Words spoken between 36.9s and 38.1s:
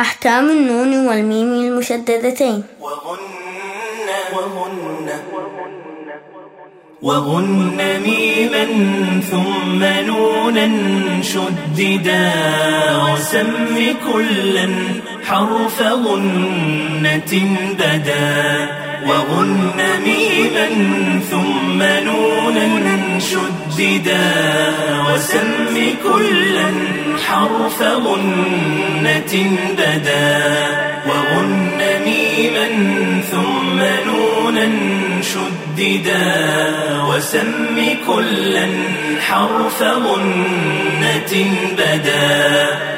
وسم